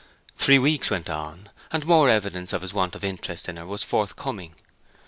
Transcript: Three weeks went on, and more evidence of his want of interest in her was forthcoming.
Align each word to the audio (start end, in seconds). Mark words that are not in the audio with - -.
Three 0.35 0.57
weeks 0.57 0.89
went 0.89 1.11
on, 1.11 1.49
and 1.71 1.85
more 1.85 2.09
evidence 2.09 2.53
of 2.53 2.63
his 2.63 2.73
want 2.73 2.95
of 2.95 3.03
interest 3.03 3.47
in 3.47 3.57
her 3.57 3.67
was 3.67 3.83
forthcoming. 3.83 4.55